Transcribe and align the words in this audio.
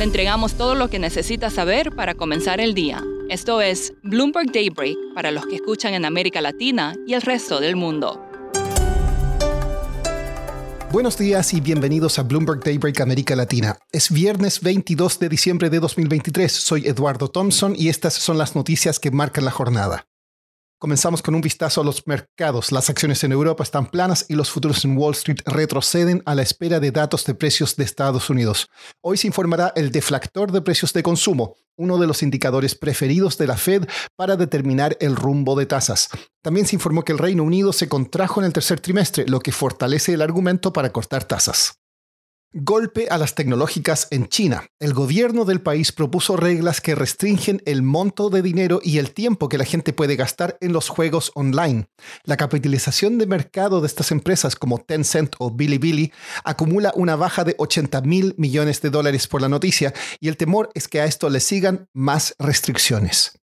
Le 0.00 0.04
entregamos 0.04 0.54
todo 0.54 0.74
lo 0.74 0.88
que 0.88 0.98
necesita 0.98 1.50
saber 1.50 1.94
para 1.94 2.14
comenzar 2.14 2.58
el 2.58 2.72
día. 2.72 3.04
Esto 3.28 3.60
es 3.60 3.92
Bloomberg 4.02 4.50
Daybreak 4.50 4.96
para 5.14 5.30
los 5.30 5.44
que 5.44 5.56
escuchan 5.56 5.92
en 5.92 6.06
América 6.06 6.40
Latina 6.40 6.94
y 7.06 7.12
el 7.12 7.20
resto 7.20 7.60
del 7.60 7.76
mundo. 7.76 8.18
Buenos 10.90 11.18
días 11.18 11.52
y 11.52 11.60
bienvenidos 11.60 12.18
a 12.18 12.22
Bloomberg 12.22 12.64
Daybreak 12.64 12.98
América 13.02 13.36
Latina. 13.36 13.76
Es 13.92 14.10
viernes 14.10 14.62
22 14.62 15.18
de 15.18 15.28
diciembre 15.28 15.68
de 15.68 15.80
2023. 15.80 16.50
Soy 16.50 16.86
Eduardo 16.86 17.28
Thompson 17.28 17.74
y 17.76 17.90
estas 17.90 18.14
son 18.14 18.38
las 18.38 18.56
noticias 18.56 19.00
que 19.00 19.10
marcan 19.10 19.44
la 19.44 19.50
jornada. 19.50 20.06
Comenzamos 20.80 21.20
con 21.20 21.34
un 21.34 21.42
vistazo 21.42 21.82
a 21.82 21.84
los 21.84 22.06
mercados. 22.06 22.72
Las 22.72 22.88
acciones 22.88 23.22
en 23.22 23.32
Europa 23.32 23.62
están 23.62 23.90
planas 23.90 24.24
y 24.30 24.34
los 24.34 24.50
futuros 24.50 24.82
en 24.86 24.96
Wall 24.96 25.12
Street 25.12 25.40
retroceden 25.44 26.22
a 26.24 26.34
la 26.34 26.40
espera 26.40 26.80
de 26.80 26.90
datos 26.90 27.26
de 27.26 27.34
precios 27.34 27.76
de 27.76 27.84
Estados 27.84 28.30
Unidos. 28.30 28.70
Hoy 29.02 29.18
se 29.18 29.26
informará 29.26 29.74
el 29.76 29.92
deflactor 29.92 30.52
de 30.52 30.62
precios 30.62 30.94
de 30.94 31.02
consumo, 31.02 31.56
uno 31.76 31.98
de 31.98 32.06
los 32.06 32.22
indicadores 32.22 32.74
preferidos 32.74 33.36
de 33.36 33.46
la 33.46 33.58
Fed 33.58 33.86
para 34.16 34.36
determinar 34.36 34.96
el 35.00 35.16
rumbo 35.16 35.54
de 35.54 35.66
tasas. 35.66 36.08
También 36.42 36.64
se 36.64 36.76
informó 36.76 37.04
que 37.04 37.12
el 37.12 37.18
Reino 37.18 37.42
Unido 37.42 37.74
se 37.74 37.90
contrajo 37.90 38.40
en 38.40 38.46
el 38.46 38.54
tercer 38.54 38.80
trimestre, 38.80 39.26
lo 39.28 39.40
que 39.40 39.52
fortalece 39.52 40.14
el 40.14 40.22
argumento 40.22 40.72
para 40.72 40.92
cortar 40.92 41.24
tasas. 41.24 41.79
Golpe 42.52 43.06
a 43.10 43.16
las 43.16 43.36
tecnológicas 43.36 44.08
en 44.10 44.26
China. 44.26 44.66
El 44.80 44.92
gobierno 44.92 45.44
del 45.44 45.60
país 45.60 45.92
propuso 45.92 46.36
reglas 46.36 46.80
que 46.80 46.96
restringen 46.96 47.62
el 47.64 47.82
monto 47.82 48.28
de 48.28 48.42
dinero 48.42 48.80
y 48.82 48.98
el 48.98 49.12
tiempo 49.12 49.48
que 49.48 49.56
la 49.56 49.64
gente 49.64 49.92
puede 49.92 50.16
gastar 50.16 50.58
en 50.60 50.72
los 50.72 50.88
juegos 50.88 51.30
online. 51.36 51.86
La 52.24 52.36
capitalización 52.36 53.18
de 53.18 53.26
mercado 53.26 53.80
de 53.80 53.86
estas 53.86 54.10
empresas 54.10 54.56
como 54.56 54.78
Tencent 54.78 55.36
o 55.38 55.52
Bilibili 55.52 56.12
acumula 56.42 56.92
una 56.96 57.14
baja 57.14 57.44
de 57.44 57.54
80 57.56 58.00
mil 58.00 58.34
millones 58.36 58.82
de 58.82 58.90
dólares 58.90 59.28
por 59.28 59.42
la 59.42 59.48
noticia 59.48 59.94
y 60.18 60.26
el 60.26 60.36
temor 60.36 60.70
es 60.74 60.88
que 60.88 61.00
a 61.00 61.04
esto 61.04 61.30
le 61.30 61.38
sigan 61.38 61.86
más 61.92 62.34
restricciones. 62.40 63.39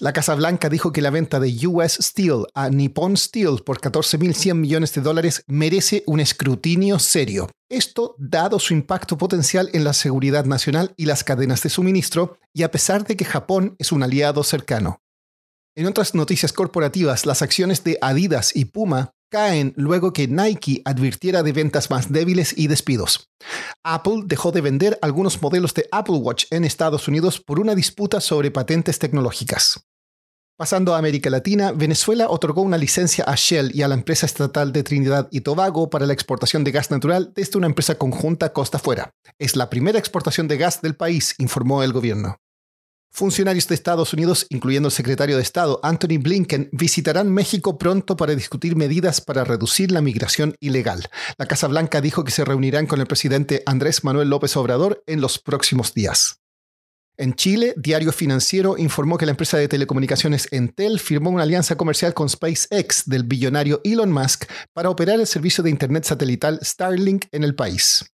La 0.00 0.14
Casa 0.14 0.34
Blanca 0.34 0.70
dijo 0.70 0.92
que 0.92 1.02
la 1.02 1.10
venta 1.10 1.38
de 1.40 1.66
US 1.66 1.98
Steel 2.00 2.46
a 2.54 2.70
Nippon 2.70 3.18
Steel 3.18 3.62
por 3.62 3.82
14.100 3.82 4.54
millones 4.54 4.94
de 4.94 5.02
dólares 5.02 5.44
merece 5.46 6.04
un 6.06 6.20
escrutinio 6.20 6.98
serio. 6.98 7.50
Esto 7.68 8.14
dado 8.16 8.58
su 8.58 8.72
impacto 8.72 9.18
potencial 9.18 9.68
en 9.74 9.84
la 9.84 9.92
seguridad 9.92 10.46
nacional 10.46 10.94
y 10.96 11.04
las 11.04 11.22
cadenas 11.22 11.62
de 11.62 11.68
suministro, 11.68 12.38
y 12.54 12.62
a 12.62 12.70
pesar 12.70 13.04
de 13.04 13.14
que 13.14 13.26
Japón 13.26 13.76
es 13.78 13.92
un 13.92 14.02
aliado 14.02 14.42
cercano. 14.42 15.02
En 15.76 15.84
otras 15.84 16.14
noticias 16.14 16.54
corporativas, 16.54 17.26
las 17.26 17.42
acciones 17.42 17.84
de 17.84 17.98
Adidas 18.00 18.56
y 18.56 18.64
Puma 18.64 19.12
caen 19.30 19.74
luego 19.76 20.14
que 20.14 20.28
Nike 20.28 20.80
advirtiera 20.86 21.42
de 21.42 21.52
ventas 21.52 21.90
más 21.90 22.10
débiles 22.10 22.56
y 22.56 22.68
despidos. 22.68 23.28
Apple 23.84 24.22
dejó 24.24 24.50
de 24.50 24.62
vender 24.62 24.98
algunos 25.02 25.42
modelos 25.42 25.74
de 25.74 25.86
Apple 25.92 26.16
Watch 26.16 26.46
en 26.50 26.64
Estados 26.64 27.06
Unidos 27.06 27.38
por 27.38 27.60
una 27.60 27.74
disputa 27.74 28.22
sobre 28.22 28.50
patentes 28.50 28.98
tecnológicas. 28.98 29.84
Pasando 30.60 30.94
a 30.94 30.98
América 30.98 31.30
Latina, 31.30 31.72
Venezuela 31.72 32.28
otorgó 32.28 32.60
una 32.60 32.76
licencia 32.76 33.24
a 33.24 33.34
Shell 33.34 33.70
y 33.74 33.80
a 33.80 33.88
la 33.88 33.94
empresa 33.94 34.26
estatal 34.26 34.74
de 34.74 34.82
Trinidad 34.82 35.26
y 35.30 35.40
Tobago 35.40 35.88
para 35.88 36.04
la 36.04 36.12
exportación 36.12 36.64
de 36.64 36.70
gas 36.70 36.90
natural 36.90 37.32
desde 37.34 37.56
una 37.56 37.66
empresa 37.66 37.94
conjunta 37.94 38.52
costa 38.52 38.76
afuera. 38.76 39.14
Es 39.38 39.56
la 39.56 39.70
primera 39.70 39.98
exportación 39.98 40.48
de 40.48 40.58
gas 40.58 40.82
del 40.82 40.96
país, 40.96 41.34
informó 41.38 41.82
el 41.82 41.94
gobierno. 41.94 42.36
Funcionarios 43.10 43.68
de 43.68 43.74
Estados 43.74 44.12
Unidos, 44.12 44.46
incluyendo 44.50 44.88
el 44.88 44.92
secretario 44.92 45.36
de 45.36 45.42
Estado 45.42 45.80
Anthony 45.82 46.18
Blinken, 46.20 46.68
visitarán 46.72 47.32
México 47.32 47.78
pronto 47.78 48.18
para 48.18 48.34
discutir 48.34 48.76
medidas 48.76 49.22
para 49.22 49.44
reducir 49.44 49.90
la 49.90 50.02
migración 50.02 50.56
ilegal. 50.60 51.08
La 51.38 51.46
Casa 51.46 51.68
Blanca 51.68 52.02
dijo 52.02 52.22
que 52.22 52.32
se 52.32 52.44
reunirán 52.44 52.86
con 52.86 53.00
el 53.00 53.06
presidente 53.06 53.62
Andrés 53.64 54.04
Manuel 54.04 54.28
López 54.28 54.54
Obrador 54.58 55.02
en 55.06 55.22
los 55.22 55.38
próximos 55.38 55.94
días. 55.94 56.39
En 57.20 57.34
Chile, 57.34 57.74
Diario 57.76 58.12
Financiero 58.12 58.78
informó 58.78 59.18
que 59.18 59.26
la 59.26 59.32
empresa 59.32 59.58
de 59.58 59.68
telecomunicaciones 59.68 60.48
Entel 60.52 60.98
firmó 60.98 61.28
una 61.28 61.42
alianza 61.42 61.76
comercial 61.76 62.14
con 62.14 62.30
SpaceX 62.30 63.02
del 63.04 63.24
billonario 63.24 63.82
Elon 63.84 64.10
Musk 64.10 64.46
para 64.72 64.88
operar 64.88 65.20
el 65.20 65.26
servicio 65.26 65.62
de 65.62 65.68
Internet 65.68 66.04
satelital 66.04 66.58
Starlink 66.62 67.26
en 67.30 67.44
el 67.44 67.54
país. 67.54 68.10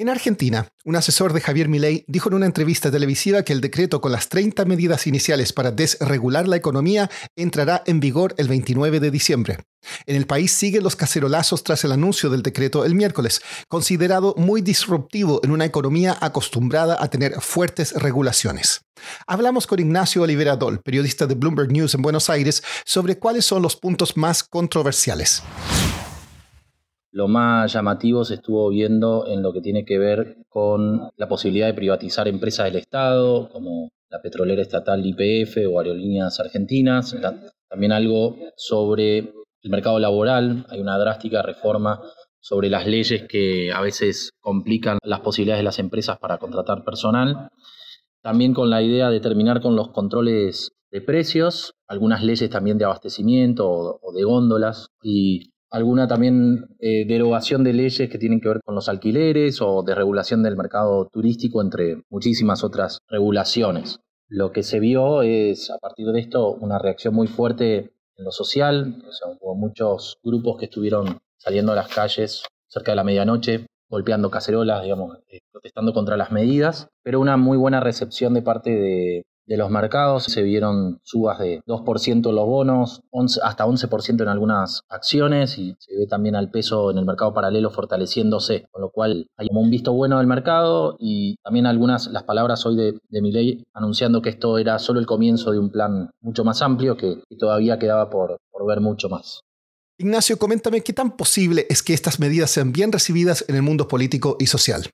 En 0.00 0.08
Argentina, 0.08 0.66
un 0.86 0.96
asesor 0.96 1.34
de 1.34 1.42
Javier 1.42 1.68
Milei 1.68 2.06
dijo 2.08 2.30
en 2.30 2.36
una 2.36 2.46
entrevista 2.46 2.90
televisiva 2.90 3.42
que 3.42 3.52
el 3.52 3.60
decreto 3.60 4.00
con 4.00 4.12
las 4.12 4.30
30 4.30 4.64
medidas 4.64 5.06
iniciales 5.06 5.52
para 5.52 5.72
desregular 5.72 6.48
la 6.48 6.56
economía 6.56 7.10
entrará 7.36 7.82
en 7.84 8.00
vigor 8.00 8.34
el 8.38 8.48
29 8.48 8.98
de 8.98 9.10
diciembre. 9.10 9.58
En 10.06 10.16
el 10.16 10.26
país 10.26 10.52
siguen 10.52 10.84
los 10.84 10.96
cacerolazos 10.96 11.64
tras 11.64 11.84
el 11.84 11.92
anuncio 11.92 12.30
del 12.30 12.40
decreto 12.40 12.86
el 12.86 12.94
miércoles, 12.94 13.42
considerado 13.68 14.34
muy 14.38 14.62
disruptivo 14.62 15.42
en 15.44 15.50
una 15.50 15.66
economía 15.66 16.16
acostumbrada 16.18 16.96
a 16.98 17.10
tener 17.10 17.38
fuertes 17.42 17.92
regulaciones. 17.92 18.80
Hablamos 19.26 19.66
con 19.66 19.80
Ignacio 19.80 20.22
Olivera 20.22 20.56
Dol, 20.56 20.80
periodista 20.80 21.26
de 21.26 21.34
Bloomberg 21.34 21.72
News 21.72 21.94
en 21.94 22.00
Buenos 22.00 22.30
Aires, 22.30 22.62
sobre 22.86 23.18
cuáles 23.18 23.44
son 23.44 23.60
los 23.60 23.76
puntos 23.76 24.16
más 24.16 24.44
controversiales. 24.44 25.42
Lo 27.12 27.26
más 27.26 27.72
llamativo 27.72 28.24
se 28.24 28.34
estuvo 28.34 28.68
viendo 28.68 29.26
en 29.26 29.42
lo 29.42 29.52
que 29.52 29.60
tiene 29.60 29.84
que 29.84 29.98
ver 29.98 30.36
con 30.48 31.10
la 31.16 31.28
posibilidad 31.28 31.66
de 31.66 31.74
privatizar 31.74 32.28
empresas 32.28 32.66
del 32.66 32.76
Estado, 32.76 33.48
como 33.48 33.90
la 34.10 34.22
petrolera 34.22 34.62
estatal 34.62 35.04
IPF 35.04 35.58
o 35.68 35.80
Aerolíneas 35.80 36.38
Argentinas. 36.38 37.16
También 37.68 37.92
algo 37.92 38.36
sobre 38.56 39.18
el 39.18 39.70
mercado 39.70 39.98
laboral. 39.98 40.66
Hay 40.68 40.80
una 40.80 40.98
drástica 40.98 41.42
reforma 41.42 42.00
sobre 42.40 42.70
las 42.70 42.86
leyes 42.86 43.26
que 43.28 43.72
a 43.72 43.80
veces 43.80 44.30
complican 44.40 44.98
las 45.02 45.20
posibilidades 45.20 45.60
de 45.60 45.64
las 45.64 45.78
empresas 45.80 46.18
para 46.18 46.38
contratar 46.38 46.84
personal. 46.84 47.50
También 48.22 48.54
con 48.54 48.70
la 48.70 48.82
idea 48.82 49.10
de 49.10 49.20
terminar 49.20 49.60
con 49.60 49.74
los 49.74 49.90
controles 49.90 50.72
de 50.90 51.00
precios, 51.00 51.74
algunas 51.88 52.22
leyes 52.22 52.50
también 52.50 52.78
de 52.78 52.84
abastecimiento 52.84 53.68
o 53.68 54.12
de 54.12 54.24
góndolas 54.24 54.88
y 55.02 55.52
alguna 55.70 56.08
también 56.08 56.76
eh, 56.80 57.06
derogación 57.06 57.64
de 57.64 57.72
leyes 57.72 58.10
que 58.10 58.18
tienen 58.18 58.40
que 58.40 58.48
ver 58.48 58.60
con 58.64 58.74
los 58.74 58.88
alquileres 58.88 59.60
o 59.62 59.82
de 59.82 59.94
regulación 59.94 60.42
del 60.42 60.56
mercado 60.56 61.08
turístico, 61.12 61.62
entre 61.62 62.02
muchísimas 62.10 62.64
otras 62.64 62.98
regulaciones. 63.08 64.00
Lo 64.28 64.52
que 64.52 64.62
se 64.62 64.80
vio 64.80 65.22
es, 65.22 65.70
a 65.70 65.78
partir 65.78 66.06
de 66.08 66.20
esto, 66.20 66.52
una 66.52 66.78
reacción 66.78 67.14
muy 67.14 67.26
fuerte 67.26 67.94
en 68.16 68.24
lo 68.24 68.32
social. 68.32 69.02
hubo 69.40 69.54
muchos 69.54 70.18
grupos 70.22 70.58
que 70.58 70.66
estuvieron 70.66 71.18
saliendo 71.36 71.72
a 71.72 71.76
las 71.76 71.88
calles 71.88 72.42
cerca 72.68 72.92
de 72.92 72.96
la 72.96 73.04
medianoche, 73.04 73.66
golpeando 73.88 74.30
cacerolas, 74.30 74.82
digamos, 74.82 75.18
eh, 75.28 75.40
protestando 75.50 75.92
contra 75.92 76.16
las 76.16 76.30
medidas, 76.30 76.88
pero 77.02 77.20
una 77.20 77.36
muy 77.36 77.56
buena 77.58 77.80
recepción 77.80 78.34
de 78.34 78.42
parte 78.42 78.70
de, 78.70 79.22
de 79.50 79.56
los 79.56 79.68
mercados. 79.68 80.24
Se 80.24 80.42
vieron 80.42 81.00
subas 81.02 81.40
de 81.40 81.60
2% 81.66 82.32
los 82.32 82.46
bonos, 82.46 83.02
11, 83.10 83.40
hasta 83.42 83.66
11% 83.66 84.22
en 84.22 84.28
algunas 84.28 84.82
acciones 84.88 85.58
y 85.58 85.74
se 85.78 85.96
ve 85.96 86.06
también 86.06 86.36
al 86.36 86.50
peso 86.50 86.92
en 86.92 86.98
el 86.98 87.04
mercado 87.04 87.34
paralelo 87.34 87.70
fortaleciéndose, 87.70 88.66
con 88.70 88.80
lo 88.80 88.90
cual 88.90 89.26
hay 89.36 89.48
un 89.50 89.68
visto 89.68 89.92
bueno 89.92 90.18
del 90.18 90.28
mercado 90.28 90.96
y 91.00 91.36
también 91.42 91.66
algunas, 91.66 92.06
las 92.06 92.22
palabras 92.22 92.64
hoy 92.64 92.76
de, 92.76 92.98
de 93.08 93.20
ley 93.20 93.64
anunciando 93.74 94.22
que 94.22 94.30
esto 94.30 94.56
era 94.56 94.78
solo 94.78 95.00
el 95.00 95.06
comienzo 95.06 95.50
de 95.50 95.58
un 95.58 95.70
plan 95.70 96.10
mucho 96.20 96.44
más 96.44 96.62
amplio 96.62 96.96
que, 96.96 97.16
que 97.28 97.36
todavía 97.36 97.78
quedaba 97.78 98.08
por, 98.08 98.38
por 98.52 98.66
ver 98.66 98.80
mucho 98.80 99.08
más. 99.08 99.40
Ignacio, 99.98 100.38
coméntame 100.38 100.80
qué 100.80 100.92
tan 100.92 101.16
posible 101.16 101.66
es 101.68 101.82
que 101.82 101.92
estas 101.92 102.20
medidas 102.20 102.50
sean 102.50 102.72
bien 102.72 102.92
recibidas 102.92 103.44
en 103.48 103.56
el 103.56 103.62
mundo 103.62 103.88
político 103.88 104.36
y 104.38 104.46
social. 104.46 104.90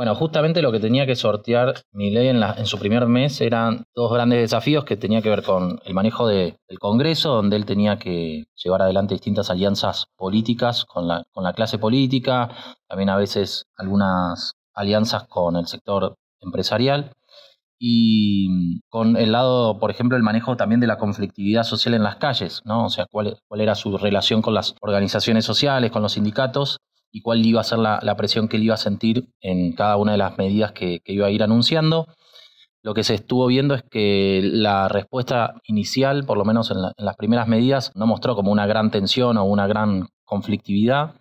Bueno, 0.00 0.14
justamente 0.14 0.62
lo 0.62 0.72
que 0.72 0.80
tenía 0.80 1.04
que 1.04 1.14
sortear 1.14 1.74
mi 1.92 2.10
ley 2.10 2.28
en, 2.28 2.64
su 2.64 2.78
primer 2.78 3.06
mes 3.06 3.38
eran 3.42 3.84
dos 3.94 4.10
grandes 4.10 4.40
desafíos 4.40 4.86
que 4.86 4.96
tenía 4.96 5.20
que 5.20 5.28
ver 5.28 5.42
con 5.42 5.78
el 5.84 5.92
manejo 5.92 6.26
del 6.26 6.56
Congreso, 6.78 7.34
donde 7.34 7.56
él 7.56 7.66
tenía 7.66 7.98
que 7.98 8.44
llevar 8.54 8.80
adelante 8.80 9.12
distintas 9.12 9.50
alianzas 9.50 10.06
políticas 10.16 10.86
con 10.86 11.06
la, 11.06 11.24
con 11.32 11.44
la 11.44 11.52
clase 11.52 11.76
política, 11.76 12.48
también 12.88 13.10
a 13.10 13.16
veces 13.18 13.66
algunas 13.76 14.54
alianzas 14.72 15.28
con 15.28 15.56
el 15.56 15.66
sector 15.66 16.16
empresarial 16.40 17.12
y 17.78 18.80
con 18.88 19.18
el 19.18 19.32
lado, 19.32 19.78
por 19.78 19.90
ejemplo, 19.90 20.16
el 20.16 20.22
manejo 20.22 20.56
también 20.56 20.80
de 20.80 20.86
la 20.86 20.96
conflictividad 20.96 21.64
social 21.64 21.92
en 21.92 22.04
las 22.04 22.16
calles, 22.16 22.62
¿no? 22.64 22.86
O 22.86 22.88
sea, 22.88 23.04
cuál, 23.10 23.36
cuál 23.48 23.60
era 23.60 23.74
su 23.74 23.98
relación 23.98 24.40
con 24.40 24.54
las 24.54 24.76
organizaciones 24.80 25.44
sociales, 25.44 25.90
con 25.90 26.00
los 26.00 26.12
sindicatos 26.12 26.78
y 27.12 27.22
cuál 27.22 27.44
iba 27.44 27.60
a 27.60 27.64
ser 27.64 27.78
la, 27.78 28.16
presión 28.16 28.48
que 28.48 28.56
él 28.56 28.64
iba 28.64 28.74
a 28.74 28.78
sentir 28.78 29.28
en 29.40 29.72
cada 29.72 29.96
una 29.96 30.12
de 30.12 30.18
las 30.18 30.38
medidas 30.38 30.72
que, 30.72 31.00
iba 31.04 31.26
a 31.26 31.30
ir 31.30 31.42
anunciando. 31.42 32.06
Lo 32.82 32.94
que 32.94 33.04
se 33.04 33.14
estuvo 33.14 33.46
viendo 33.46 33.74
es 33.74 33.82
que 33.82 34.40
la 34.42 34.88
respuesta 34.88 35.54
inicial, 35.64 36.24
por 36.24 36.38
lo 36.38 36.44
menos 36.44 36.70
en, 36.70 36.78
las 36.96 37.16
primeras 37.16 37.48
medidas, 37.48 37.92
no 37.94 38.06
mostró 38.06 38.34
como 38.34 38.52
una 38.52 38.66
gran 38.66 38.90
tensión 38.90 39.36
o 39.36 39.44
una 39.44 39.66
gran 39.66 40.08
conflictividad, 40.24 41.14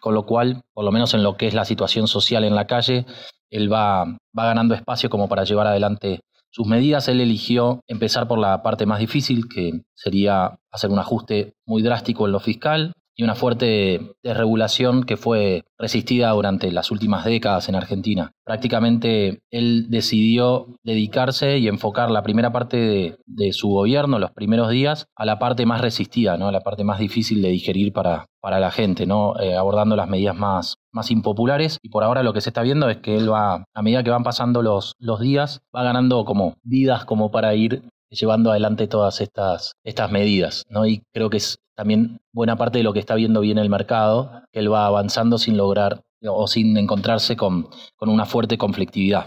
con 0.00 0.14
lo 0.14 0.24
cual, 0.24 0.62
por 0.72 0.84
lo 0.84 0.92
menos 0.92 1.12
en 1.14 1.22
lo 1.22 1.36
que 1.36 1.48
es 1.48 1.54
la 1.54 1.64
situación 1.64 2.06
social 2.06 2.44
en 2.44 2.54
la 2.54 2.66
calle, 2.66 3.06
él 3.50 3.72
va, 3.72 4.04
va 4.38 4.46
ganando 4.46 4.74
espacio 4.74 5.10
como 5.10 5.28
para 5.28 5.44
llevar 5.44 5.66
adelante 5.66 6.20
sus 6.50 6.66
medidas. 6.66 7.08
Él 7.08 7.20
eligió 7.20 7.80
empezar 7.88 8.28
por 8.28 8.38
la 8.38 8.62
parte 8.62 8.86
más 8.86 9.00
difícil, 9.00 9.48
que 9.48 9.82
sería 9.94 10.58
hacer 10.70 10.90
un 10.90 10.98
ajuste 10.98 11.54
muy 11.66 11.82
drástico 11.82 12.26
en 12.26 12.32
lo 12.32 12.40
fiscal, 12.40 12.92
y 13.16 13.22
una 13.22 13.34
fuerte 13.34 14.14
desregulación 14.22 15.04
que 15.04 15.16
fue 15.16 15.64
resistida 15.78 16.30
durante 16.30 16.70
las 16.70 16.90
últimas 16.90 17.24
décadas 17.24 17.68
en 17.68 17.74
Argentina. 17.74 18.32
Prácticamente 18.44 19.40
él 19.50 19.86
decidió 19.88 20.76
dedicarse 20.84 21.58
y 21.58 21.68
enfocar 21.68 22.10
la 22.10 22.22
primera 22.22 22.52
parte 22.52 23.16
de, 23.24 23.52
su 23.52 23.68
gobierno, 23.68 24.18
los 24.18 24.32
primeros 24.32 24.70
días, 24.70 25.06
a 25.16 25.24
la 25.24 25.38
parte 25.38 25.64
más 25.64 25.80
resistida, 25.80 26.36
¿no? 26.36 26.48
a 26.48 26.52
la 26.52 26.60
parte 26.60 26.84
más 26.84 26.98
difícil 26.98 27.40
de 27.40 27.48
digerir 27.48 27.92
para, 27.92 28.26
para 28.40 28.60
la 28.60 28.70
gente, 28.70 29.06
¿no? 29.06 29.38
Eh, 29.40 29.56
abordando 29.56 29.96
las 29.96 30.08
medidas 30.08 30.36
más, 30.36 30.76
más 30.92 31.10
impopulares. 31.10 31.78
Y 31.82 31.88
por 31.88 32.04
ahora 32.04 32.22
lo 32.22 32.32
que 32.32 32.40
se 32.42 32.50
está 32.50 32.62
viendo 32.62 32.88
es 32.90 32.98
que 32.98 33.16
él 33.16 33.32
va, 33.32 33.64
a 33.72 33.82
medida 33.82 34.02
que 34.02 34.10
van 34.10 34.24
pasando 34.24 34.62
los, 34.62 34.94
los 34.98 35.20
días, 35.20 35.62
va 35.74 35.82
ganando 35.82 36.24
como 36.24 36.54
vidas 36.62 37.04
como 37.06 37.30
para 37.30 37.54
ir 37.54 37.82
llevando 38.10 38.50
adelante 38.50 38.86
todas 38.86 39.20
estas, 39.20 39.72
estas 39.84 40.10
medidas. 40.10 40.64
¿no? 40.68 40.86
Y 40.86 41.02
creo 41.12 41.30
que 41.30 41.38
es 41.38 41.58
también 41.76 42.20
buena 42.32 42.56
parte 42.56 42.78
de 42.78 42.84
lo 42.84 42.92
que 42.92 43.00
está 43.00 43.14
viendo 43.14 43.40
bien 43.40 43.58
el 43.58 43.70
mercado, 43.70 44.42
que 44.50 44.60
él 44.60 44.72
va 44.72 44.86
avanzando 44.86 45.38
sin 45.38 45.56
lograr 45.56 46.02
o 46.26 46.48
sin 46.48 46.76
encontrarse 46.76 47.36
con, 47.36 47.68
con 47.96 48.08
una 48.08 48.26
fuerte 48.26 48.58
conflictividad. 48.58 49.26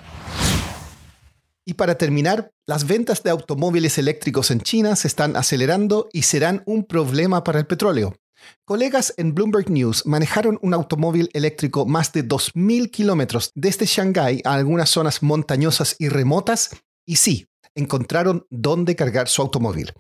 Y 1.66 1.76
para 1.76 1.96
terminar, 1.96 2.52
las 2.66 2.88
ventas 2.88 3.22
de 3.22 3.30
automóviles 3.30 4.00
eléctricos 4.00 4.50
en 4.50 4.62
China 4.62 4.96
se 4.96 5.08
están 5.08 5.36
acelerando 5.36 6.10
y 6.12 6.24
serán 6.24 6.64
un 6.66 6.84
problema 6.84 7.44
para 7.44 7.60
el 7.60 7.68
petróleo. 7.68 8.16
Colegas 8.66 9.14
en 9.18 9.36
Bloomberg 9.36 9.70
News 9.70 10.06
manejaron 10.06 10.58
un 10.62 10.74
automóvil 10.74 11.30
eléctrico 11.34 11.86
más 11.86 12.12
de 12.12 12.28
2.000 12.28 12.90
kilómetros 12.90 13.52
desde 13.54 13.86
Shanghái 13.86 14.42
a 14.46 14.54
algunas 14.54 14.90
zonas 14.90 15.22
montañosas 15.22 15.96
y 16.00 16.10
remotas, 16.10 16.76
y 17.06 17.18
sí, 17.18 17.48
encontraron 17.76 18.46
dónde 18.50 18.96
cargar 18.96 19.28
su 19.28 19.42
automóvil. 19.42 19.94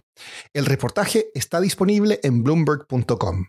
El 0.54 0.66
reportaje 0.66 1.30
está 1.34 1.62
disponible 1.62 2.20
en 2.24 2.44
bloomberg.com. 2.44 3.48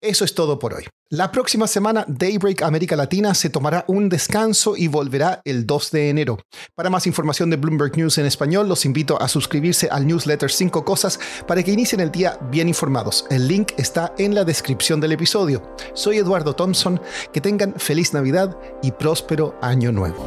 Eso 0.00 0.24
es 0.24 0.32
todo 0.32 0.60
por 0.60 0.74
hoy. 0.74 0.84
La 1.10 1.32
próxima 1.32 1.66
semana 1.66 2.04
Daybreak 2.06 2.62
América 2.62 2.94
Latina 2.94 3.34
se 3.34 3.50
tomará 3.50 3.84
un 3.88 4.08
descanso 4.08 4.76
y 4.76 4.86
volverá 4.86 5.42
el 5.44 5.66
2 5.66 5.90
de 5.90 6.10
enero. 6.10 6.38
Para 6.76 6.90
más 6.90 7.08
información 7.08 7.50
de 7.50 7.56
Bloomberg 7.56 7.96
News 7.96 8.18
en 8.18 8.26
español, 8.26 8.68
los 8.68 8.84
invito 8.84 9.20
a 9.20 9.26
suscribirse 9.26 9.88
al 9.90 10.06
newsletter 10.06 10.50
5 10.50 10.84
cosas 10.84 11.18
para 11.48 11.64
que 11.64 11.72
inicien 11.72 12.00
el 12.00 12.12
día 12.12 12.38
bien 12.50 12.68
informados. 12.68 13.26
El 13.30 13.48
link 13.48 13.72
está 13.76 14.14
en 14.18 14.36
la 14.36 14.44
descripción 14.44 15.00
del 15.00 15.12
episodio. 15.12 15.74
Soy 15.94 16.18
Eduardo 16.18 16.54
Thompson. 16.54 17.00
Que 17.32 17.40
tengan 17.40 17.74
feliz 17.76 18.12
Navidad 18.12 18.56
y 18.82 18.92
próspero 18.92 19.58
año 19.60 19.90
nuevo. 19.90 20.26